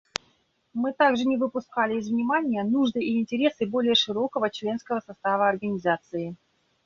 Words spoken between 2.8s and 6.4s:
и интересы более широкого членского состава Организации.